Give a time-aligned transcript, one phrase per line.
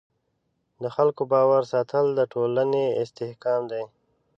[0.81, 3.83] د خلکو باور ساتل د ټولنې استحکام دی.